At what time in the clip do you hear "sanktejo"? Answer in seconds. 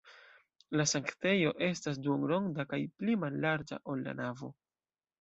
0.91-1.51